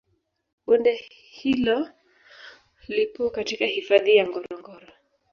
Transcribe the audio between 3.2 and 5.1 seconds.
katika hifadhi ya ngorongoro